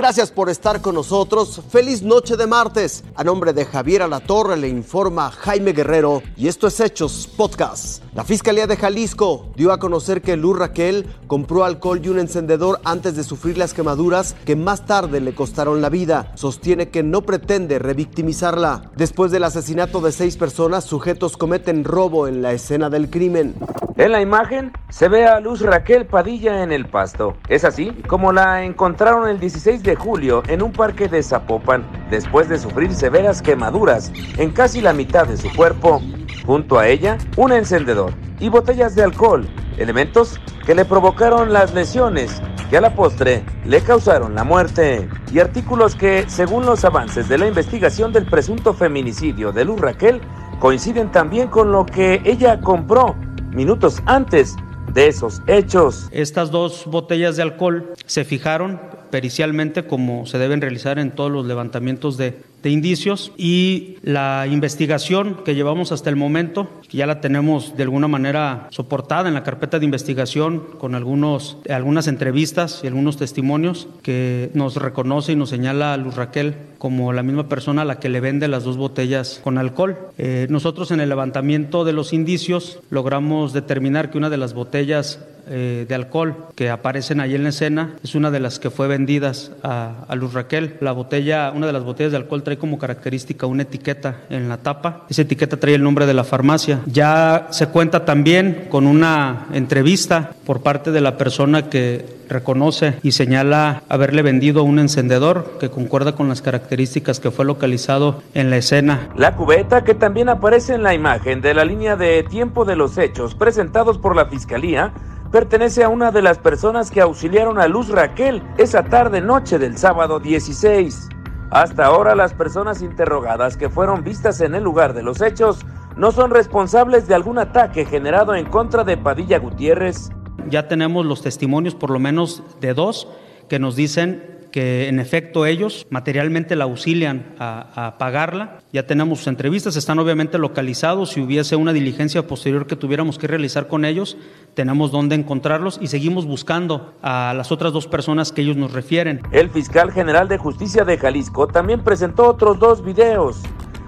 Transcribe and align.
Gracias 0.00 0.30
por 0.30 0.48
estar 0.48 0.80
con 0.80 0.94
nosotros. 0.94 1.60
Feliz 1.68 2.00
noche 2.02 2.38
de 2.38 2.46
martes. 2.46 3.04
A 3.16 3.22
nombre 3.22 3.52
de 3.52 3.66
Javier 3.66 4.00
Alatorre 4.00 4.56
le 4.56 4.66
informa 4.66 5.30
Jaime 5.30 5.74
Guerrero 5.74 6.22
y 6.38 6.48
esto 6.48 6.68
es 6.68 6.80
Hechos 6.80 7.28
Podcast. 7.36 8.02
La 8.14 8.24
Fiscalía 8.24 8.66
de 8.66 8.78
Jalisco 8.78 9.50
dio 9.56 9.72
a 9.72 9.78
conocer 9.78 10.22
que 10.22 10.38
Luz 10.38 10.58
Raquel 10.58 11.04
compró 11.26 11.64
alcohol 11.64 12.00
y 12.02 12.08
un 12.08 12.18
encendedor 12.18 12.80
antes 12.84 13.14
de 13.14 13.24
sufrir 13.24 13.58
las 13.58 13.74
quemaduras 13.74 14.36
que 14.46 14.56
más 14.56 14.86
tarde 14.86 15.20
le 15.20 15.34
costaron 15.34 15.82
la 15.82 15.90
vida. 15.90 16.32
Sostiene 16.34 16.88
que 16.88 17.02
no 17.02 17.20
pretende 17.20 17.78
revictimizarla. 17.78 18.90
Después 18.96 19.30
del 19.30 19.44
asesinato 19.44 20.00
de 20.00 20.12
seis 20.12 20.38
personas, 20.38 20.84
sujetos 20.84 21.36
cometen 21.36 21.84
robo 21.84 22.26
en 22.26 22.40
la 22.40 22.54
escena 22.54 22.88
del 22.88 23.10
crimen. 23.10 23.54
En 24.00 24.12
la 24.12 24.22
imagen 24.22 24.72
se 24.88 25.10
ve 25.10 25.26
a 25.26 25.40
Luz 25.40 25.60
Raquel 25.60 26.06
Padilla 26.06 26.62
en 26.62 26.72
el 26.72 26.86
pasto. 26.86 27.36
Es 27.50 27.66
así 27.66 27.90
como 28.06 28.32
la 28.32 28.64
encontraron 28.64 29.28
el 29.28 29.38
16 29.38 29.82
de 29.82 29.94
julio 29.94 30.42
en 30.48 30.62
un 30.62 30.72
parque 30.72 31.06
de 31.06 31.22
Zapopan, 31.22 31.84
después 32.08 32.48
de 32.48 32.58
sufrir 32.58 32.94
severas 32.94 33.42
quemaduras 33.42 34.10
en 34.38 34.52
casi 34.52 34.80
la 34.80 34.94
mitad 34.94 35.26
de 35.26 35.36
su 35.36 35.54
cuerpo. 35.54 36.00
Junto 36.46 36.78
a 36.78 36.88
ella, 36.88 37.18
un 37.36 37.52
encendedor 37.52 38.14
y 38.38 38.48
botellas 38.48 38.94
de 38.94 39.02
alcohol, 39.02 39.46
elementos 39.76 40.40
que 40.64 40.74
le 40.74 40.86
provocaron 40.86 41.52
las 41.52 41.74
lesiones 41.74 42.40
que 42.70 42.78
a 42.78 42.80
la 42.80 42.94
postre 42.94 43.44
le 43.66 43.82
causaron 43.82 44.34
la 44.34 44.44
muerte, 44.44 45.10
y 45.30 45.40
artículos 45.40 45.94
que, 45.94 46.24
según 46.26 46.64
los 46.64 46.86
avances 46.86 47.28
de 47.28 47.36
la 47.36 47.48
investigación 47.48 48.14
del 48.14 48.24
presunto 48.24 48.72
feminicidio 48.72 49.52
de 49.52 49.66
Luz 49.66 49.78
Raquel, 49.78 50.22
coinciden 50.58 51.10
también 51.10 51.48
con 51.48 51.70
lo 51.70 51.84
que 51.84 52.22
ella 52.24 52.60
compró 52.62 53.14
minutos 53.50 54.02
antes 54.06 54.56
de 54.92 55.08
esos 55.08 55.42
hechos. 55.46 56.08
Estas 56.10 56.50
dos 56.50 56.84
botellas 56.86 57.36
de 57.36 57.42
alcohol 57.42 57.92
se 58.06 58.24
fijaron 58.24 58.80
pericialmente 59.10 59.86
como 59.86 60.26
se 60.26 60.38
deben 60.38 60.60
realizar 60.60 60.98
en 60.98 61.10
todos 61.10 61.30
los 61.30 61.46
levantamientos 61.46 62.16
de, 62.16 62.42
de 62.62 62.70
indicios 62.70 63.32
y 63.36 63.96
la 64.02 64.46
investigación 64.50 65.38
que 65.44 65.54
llevamos 65.54 65.92
hasta 65.92 66.10
el 66.10 66.16
momento, 66.16 66.68
que 66.88 66.98
ya 66.98 67.06
la 67.06 67.20
tenemos 67.20 67.76
de 67.76 67.84
alguna 67.84 68.08
manera 68.08 68.68
soportada 68.70 69.28
en 69.28 69.34
la 69.34 69.42
carpeta 69.42 69.78
de 69.78 69.84
investigación 69.84 70.64
con 70.78 70.94
algunos, 70.94 71.58
algunas 71.68 72.06
entrevistas 72.06 72.80
y 72.82 72.86
algunos 72.86 73.16
testimonios 73.16 73.88
que 74.02 74.50
nos 74.54 74.76
reconoce 74.76 75.32
y 75.32 75.36
nos 75.36 75.50
señala 75.50 75.94
a 75.94 75.96
Luz 75.96 76.16
Raquel 76.16 76.54
como 76.78 77.12
la 77.12 77.22
misma 77.22 77.48
persona 77.48 77.82
a 77.82 77.84
la 77.84 77.98
que 77.98 78.08
le 78.08 78.20
vende 78.20 78.48
las 78.48 78.64
dos 78.64 78.76
botellas 78.76 79.40
con 79.44 79.58
alcohol. 79.58 79.98
Eh, 80.16 80.46
nosotros 80.48 80.90
en 80.90 81.00
el 81.00 81.10
levantamiento 81.10 81.84
de 81.84 81.92
los 81.92 82.12
indicios 82.12 82.80
logramos 82.90 83.52
determinar 83.52 84.10
que 84.10 84.18
una 84.18 84.30
de 84.30 84.38
las 84.38 84.54
botellas 84.54 85.20
eh, 85.52 85.84
de 85.88 85.94
alcohol 85.94 86.36
que 86.54 86.70
aparecen 86.70 87.18
ahí 87.18 87.34
en 87.34 87.42
la 87.42 87.48
escena 87.48 87.96
es 88.04 88.14
una 88.14 88.30
de 88.30 88.38
las 88.38 88.60
que 88.60 88.70
fue 88.70 88.86
vendidas 88.86 89.50
a, 89.62 90.04
a, 90.06 90.14
Luz 90.14 90.32
Raquel. 90.32 90.76
La 90.80 90.92
botella, 90.92 91.50
una 91.50 91.66
de 91.66 91.72
las 91.72 91.82
botellas 91.82 92.12
de 92.12 92.18
alcohol 92.18 92.42
trae 92.50 92.58
como 92.58 92.80
característica 92.80 93.46
una 93.46 93.62
etiqueta 93.62 94.22
en 94.28 94.48
la 94.48 94.56
tapa. 94.56 95.06
Esa 95.08 95.22
etiqueta 95.22 95.58
trae 95.58 95.76
el 95.76 95.84
nombre 95.84 96.04
de 96.04 96.14
la 96.14 96.24
farmacia. 96.24 96.80
Ya 96.86 97.46
se 97.50 97.68
cuenta 97.68 98.04
también 98.04 98.66
con 98.68 98.88
una 98.88 99.46
entrevista 99.52 100.32
por 100.44 100.60
parte 100.60 100.90
de 100.90 101.00
la 101.00 101.16
persona 101.16 101.70
que 101.70 102.04
reconoce 102.28 102.94
y 103.04 103.12
señala 103.12 103.84
haberle 103.88 104.22
vendido 104.22 104.64
un 104.64 104.80
encendedor 104.80 105.58
que 105.60 105.70
concuerda 105.70 106.16
con 106.16 106.28
las 106.28 106.42
características 106.42 107.20
que 107.20 107.30
fue 107.30 107.44
localizado 107.44 108.20
en 108.34 108.50
la 108.50 108.56
escena. 108.56 109.10
La 109.14 109.36
cubeta 109.36 109.84
que 109.84 109.94
también 109.94 110.28
aparece 110.28 110.74
en 110.74 110.82
la 110.82 110.92
imagen 110.92 111.40
de 111.42 111.54
la 111.54 111.64
línea 111.64 111.94
de 111.94 112.24
tiempo 112.24 112.64
de 112.64 112.74
los 112.74 112.98
hechos 112.98 113.36
presentados 113.36 113.96
por 113.96 114.16
la 114.16 114.26
Fiscalía 114.26 114.92
pertenece 115.30 115.84
a 115.84 115.88
una 115.88 116.10
de 116.10 116.22
las 116.22 116.38
personas 116.38 116.90
que 116.90 117.00
auxiliaron 117.00 117.60
a 117.60 117.68
Luz 117.68 117.90
Raquel 117.90 118.42
esa 118.58 118.82
tarde 118.82 119.20
noche 119.20 119.60
del 119.60 119.78
sábado 119.78 120.18
16. 120.18 121.19
Hasta 121.50 121.84
ahora 121.84 122.14
las 122.14 122.32
personas 122.32 122.80
interrogadas 122.80 123.56
que 123.56 123.68
fueron 123.68 124.04
vistas 124.04 124.40
en 124.40 124.54
el 124.54 124.62
lugar 124.62 124.94
de 124.94 125.02
los 125.02 125.20
hechos 125.20 125.58
no 125.96 126.12
son 126.12 126.30
responsables 126.30 127.08
de 127.08 127.14
algún 127.14 127.38
ataque 127.38 127.84
generado 127.84 128.36
en 128.36 128.46
contra 128.46 128.84
de 128.84 128.96
Padilla 128.96 129.40
Gutiérrez. 129.40 130.10
Ya 130.48 130.68
tenemos 130.68 131.04
los 131.04 131.22
testimonios 131.22 131.74
por 131.74 131.90
lo 131.90 131.98
menos 131.98 132.44
de 132.60 132.72
dos 132.72 133.08
que 133.48 133.58
nos 133.58 133.74
dicen 133.74 134.39
que 134.50 134.88
en 134.88 135.00
efecto 135.00 135.46
ellos 135.46 135.86
materialmente 135.90 136.56
la 136.56 136.64
auxilian 136.64 137.34
a, 137.38 137.86
a, 137.86 137.98
pagarla. 137.98 138.58
Ya 138.72 138.86
tenemos 138.86 139.18
sus 139.18 139.28
entrevistas, 139.28 139.76
están 139.76 139.98
obviamente 139.98 140.38
localizados. 140.38 141.10
Si 141.10 141.20
hubiese 141.20 141.56
una 141.56 141.72
diligencia 141.72 142.26
posterior 142.26 142.66
que 142.66 142.76
tuviéramos 142.76 143.18
que 143.18 143.26
realizar 143.26 143.68
con 143.68 143.84
ellos, 143.84 144.16
tenemos 144.54 144.90
dónde 144.90 145.14
encontrarlos 145.14 145.78
y 145.80 145.86
seguimos 145.86 146.26
buscando 146.26 146.94
a 147.02 147.34
las 147.36 147.52
otras 147.52 147.72
dos 147.72 147.86
personas 147.86 148.32
que 148.32 148.42
ellos 148.42 148.56
nos 148.56 148.72
refieren. 148.72 149.20
El 149.32 149.50
fiscal 149.50 149.92
general 149.92 150.28
de 150.28 150.38
justicia 150.38 150.84
de 150.84 150.98
Jalisco 150.98 151.46
también 151.46 151.82
presentó 151.82 152.28
otros 152.28 152.58
dos 152.58 152.84
videos. 152.84 153.40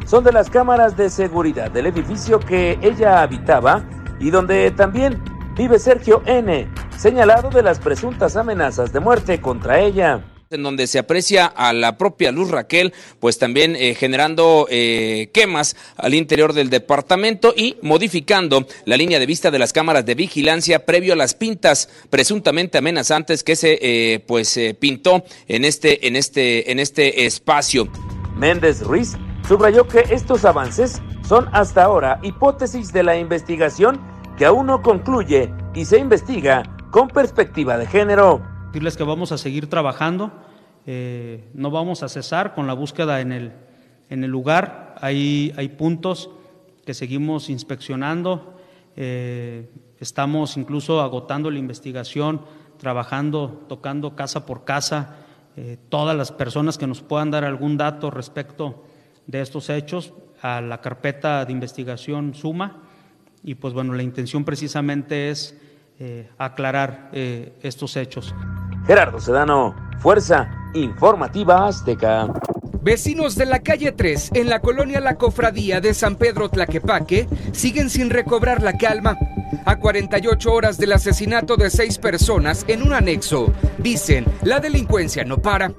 Son 0.06 0.24
de 0.24 0.32
las 0.32 0.50
cámaras 0.50 0.96
de 0.96 1.10
seguridad 1.10 1.70
del 1.70 1.86
edificio 1.86 2.38
que 2.40 2.78
ella 2.82 3.22
habitaba 3.22 3.84
y 4.20 4.30
donde 4.30 4.70
también 4.72 5.22
vive 5.56 5.78
Sergio 5.78 6.22
N., 6.26 6.68
señalado 6.96 7.50
de 7.50 7.62
las 7.62 7.78
presuntas 7.78 8.36
amenazas 8.36 8.92
de 8.92 9.00
muerte 9.00 9.40
contra 9.40 9.80
ella 9.80 10.22
en 10.52 10.62
donde 10.62 10.86
se 10.86 10.98
aprecia 10.98 11.46
a 11.46 11.72
la 11.72 11.98
propia 11.98 12.32
Luz 12.32 12.50
Raquel, 12.50 12.92
pues 13.20 13.38
también 13.38 13.76
eh, 13.76 13.94
generando 13.94 14.66
eh, 14.70 15.30
quemas 15.32 15.76
al 15.96 16.14
interior 16.14 16.52
del 16.52 16.70
departamento 16.70 17.54
y 17.56 17.76
modificando 17.82 18.66
la 18.84 18.96
línea 18.96 19.18
de 19.18 19.26
vista 19.26 19.50
de 19.50 19.58
las 19.58 19.72
cámaras 19.72 20.04
de 20.06 20.14
vigilancia 20.14 20.84
previo 20.84 21.12
a 21.12 21.16
las 21.16 21.34
pintas 21.34 21.88
presuntamente 22.10 22.78
amenazantes 22.78 23.42
que 23.42 23.56
se 23.56 23.78
eh, 23.80 24.20
pues 24.20 24.58
pintó 24.78 25.24
en 25.48 25.64
este 25.64 26.06
en 26.06 26.16
este 26.16 26.70
en 26.70 26.78
este 26.78 27.26
espacio. 27.26 27.88
Méndez 28.36 28.80
Ruiz 28.82 29.16
subrayó 29.46 29.86
que 29.86 30.04
estos 30.10 30.44
avances 30.44 31.00
son 31.28 31.48
hasta 31.52 31.84
ahora 31.84 32.18
hipótesis 32.22 32.92
de 32.92 33.02
la 33.02 33.16
investigación 33.16 34.00
que 34.36 34.44
aún 34.46 34.66
no 34.66 34.82
concluye 34.82 35.52
y 35.74 35.84
se 35.84 35.98
investiga 35.98 36.62
con 36.90 37.08
perspectiva 37.08 37.78
de 37.78 37.86
género 37.86 38.51
decirles 38.72 38.96
que 38.96 39.04
vamos 39.04 39.32
a 39.32 39.36
seguir 39.36 39.68
trabajando, 39.68 40.32
eh, 40.86 41.44
no 41.52 41.70
vamos 41.70 42.02
a 42.02 42.08
cesar 42.08 42.54
con 42.54 42.66
la 42.66 42.72
búsqueda 42.72 43.20
en 43.20 43.30
el, 43.30 43.52
en 44.08 44.24
el 44.24 44.30
lugar, 44.30 44.94
hay, 44.98 45.52
hay 45.58 45.68
puntos 45.68 46.30
que 46.86 46.94
seguimos 46.94 47.50
inspeccionando, 47.50 48.56
eh, 48.96 49.68
estamos 49.98 50.56
incluso 50.56 51.02
agotando 51.02 51.50
la 51.50 51.58
investigación, 51.58 52.40
trabajando, 52.78 53.66
tocando 53.68 54.16
casa 54.16 54.46
por 54.46 54.64
casa, 54.64 55.16
eh, 55.54 55.76
todas 55.90 56.16
las 56.16 56.32
personas 56.32 56.78
que 56.78 56.86
nos 56.86 57.02
puedan 57.02 57.30
dar 57.30 57.44
algún 57.44 57.76
dato 57.76 58.10
respecto 58.10 58.84
de 59.26 59.42
estos 59.42 59.68
hechos 59.68 60.14
a 60.40 60.62
la 60.62 60.80
carpeta 60.80 61.44
de 61.44 61.52
investigación 61.52 62.34
suma 62.34 62.84
y 63.44 63.54
pues 63.54 63.74
bueno, 63.74 63.92
la 63.92 64.02
intención 64.02 64.46
precisamente 64.46 65.28
es 65.28 65.60
eh, 65.98 66.30
aclarar 66.38 67.10
estos 67.12 67.96
hechos. 67.96 68.34
Gerardo 68.86 69.20
Sedano, 69.20 69.74
Fuerza 70.00 70.50
Informativa 70.74 71.68
Azteca. 71.68 72.28
Vecinos 72.82 73.36
de 73.36 73.46
la 73.46 73.60
calle 73.60 73.92
3, 73.92 74.30
en 74.34 74.48
la 74.48 74.60
colonia 74.60 75.00
La 75.00 75.14
Cofradía 75.14 75.80
de 75.80 75.94
San 75.94 76.16
Pedro 76.16 76.48
Tlaquepaque, 76.48 77.28
siguen 77.52 77.90
sin 77.90 78.10
recobrar 78.10 78.60
la 78.60 78.76
calma. 78.76 79.16
A 79.64 79.78
48 79.78 80.52
horas 80.52 80.78
del 80.78 80.92
asesinato 80.92 81.56
de 81.56 81.70
seis 81.70 81.98
personas 81.98 82.64
en 82.66 82.82
un 82.82 82.92
anexo, 82.92 83.52
dicen, 83.78 84.24
la 84.42 84.58
delincuencia 84.58 85.22
no 85.22 85.38
para. 85.38 85.72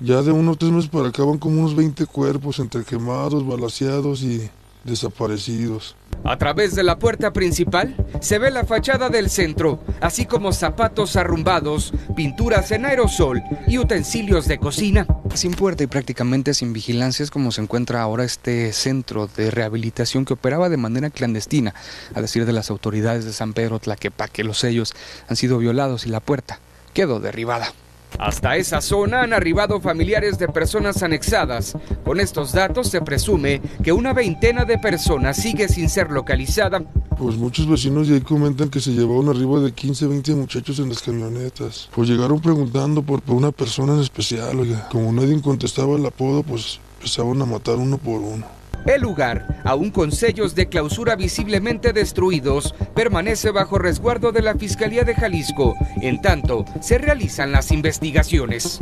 Ya 0.00 0.20
de 0.20 0.30
unos 0.30 0.58
tres 0.58 0.70
meses 0.70 0.90
para 0.90 1.08
acá 1.08 1.24
van 1.24 1.38
como 1.38 1.60
unos 1.60 1.74
20 1.74 2.04
cuerpos 2.06 2.58
entre 2.58 2.84
quemados, 2.84 3.46
balaseados 3.46 4.22
y 4.22 4.50
desaparecidos. 4.84 5.96
A 6.24 6.36
través 6.36 6.74
de 6.74 6.82
la 6.82 6.98
puerta 6.98 7.32
principal 7.32 7.96
se 8.20 8.38
ve 8.38 8.50
la 8.50 8.64
fachada 8.64 9.08
del 9.08 9.30
centro, 9.30 9.80
así 10.00 10.26
como 10.26 10.52
zapatos 10.52 11.16
arrumbados, 11.16 11.92
pinturas 12.14 12.70
en 12.72 12.84
aerosol 12.84 13.42
y 13.66 13.78
utensilios 13.78 14.46
de 14.46 14.58
cocina. 14.58 15.06
Sin 15.34 15.52
puerta 15.52 15.82
y 15.82 15.86
prácticamente 15.86 16.54
sin 16.54 16.72
vigilancia 16.72 17.22
es 17.22 17.30
como 17.30 17.52
se 17.52 17.62
encuentra 17.62 18.02
ahora 18.02 18.24
este 18.24 18.72
centro 18.72 19.28
de 19.28 19.50
rehabilitación 19.50 20.24
que 20.24 20.34
operaba 20.34 20.68
de 20.68 20.76
manera 20.76 21.10
clandestina, 21.10 21.74
a 22.14 22.20
decir 22.20 22.44
de 22.46 22.52
las 22.52 22.70
autoridades 22.70 23.24
de 23.24 23.32
San 23.32 23.52
Pedro 23.52 23.78
Tlaquepaque. 23.78 24.44
Los 24.44 24.58
sellos 24.58 24.94
han 25.28 25.36
sido 25.36 25.58
violados 25.58 26.06
y 26.06 26.10
la 26.10 26.20
puerta 26.20 26.60
quedó 26.92 27.20
derribada. 27.20 27.72
Hasta 28.18 28.56
esa 28.56 28.80
zona 28.80 29.22
han 29.22 29.32
arribado 29.32 29.80
familiares 29.80 30.38
de 30.38 30.48
personas 30.48 31.02
anexadas. 31.02 31.76
Con 32.04 32.20
estos 32.20 32.52
datos 32.52 32.88
se 32.88 33.00
presume 33.00 33.60
que 33.82 33.92
una 33.92 34.12
veintena 34.12 34.64
de 34.64 34.78
personas 34.78 35.36
sigue 35.36 35.68
sin 35.68 35.88
ser 35.88 36.10
localizada. 36.10 36.82
Pues 37.16 37.36
muchos 37.36 37.68
vecinos 37.68 38.08
de 38.08 38.14
ahí 38.14 38.20
comentan 38.20 38.70
que 38.70 38.80
se 38.80 38.92
llevaron 38.92 39.28
arriba 39.28 39.60
de 39.60 39.72
15, 39.72 40.06
20 40.06 40.34
muchachos 40.36 40.78
en 40.78 40.88
las 40.88 41.02
camionetas. 41.02 41.88
Pues 41.94 42.08
llegaron 42.08 42.40
preguntando 42.40 43.02
por, 43.02 43.22
por 43.22 43.36
una 43.36 43.52
persona 43.52 43.94
en 43.94 44.00
especial, 44.00 44.58
oiga. 44.58 44.88
Como 44.90 45.12
nadie 45.12 45.40
contestaba 45.40 45.96
el 45.96 46.06
apodo, 46.06 46.42
pues 46.42 46.80
empezaban 46.98 47.40
a 47.42 47.46
matar 47.46 47.76
uno 47.76 47.98
por 47.98 48.20
uno. 48.20 48.59
El 48.86 49.02
lugar, 49.02 49.60
aún 49.64 49.90
con 49.90 50.10
sellos 50.10 50.54
de 50.54 50.68
clausura 50.68 51.16
visiblemente 51.16 51.92
destruidos, 51.92 52.74
permanece 52.94 53.50
bajo 53.50 53.78
resguardo 53.78 54.32
de 54.32 54.42
la 54.42 54.54
Fiscalía 54.54 55.04
de 55.04 55.14
Jalisco, 55.14 55.74
en 56.00 56.20
tanto 56.22 56.64
se 56.80 56.98
realizan 56.98 57.52
las 57.52 57.70
investigaciones. 57.70 58.78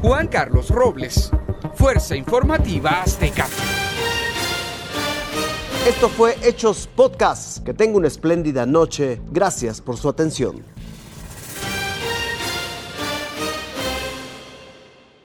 Juan 0.00 0.28
Carlos 0.28 0.70
Robles, 0.70 1.30
Fuerza 1.74 2.16
Informativa 2.16 3.02
Azteca. 3.02 3.46
Esto 5.86 6.08
fue 6.08 6.34
Hechos 6.42 6.88
Podcast. 6.94 7.62
Que 7.62 7.74
tenga 7.74 7.98
una 7.98 8.08
espléndida 8.08 8.64
noche. 8.64 9.20
Gracias 9.30 9.82
por 9.82 9.98
su 9.98 10.08
atención. 10.08 10.62